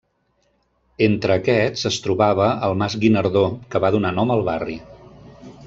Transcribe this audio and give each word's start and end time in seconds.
Entre 1.07 1.35
aquests, 1.35 1.83
es 1.89 1.99
trobava 2.07 2.47
el 2.69 2.75
Mas 2.83 2.97
Guinardó, 3.05 3.45
que 3.75 3.83
va 3.87 3.93
donar 3.97 4.15
nom 4.19 4.35
al 4.39 4.43
barri. 4.51 4.83